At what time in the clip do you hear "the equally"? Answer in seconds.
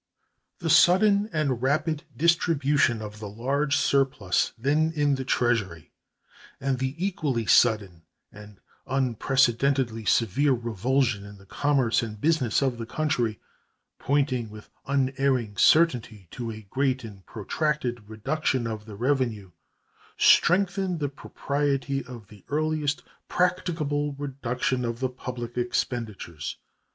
6.79-7.45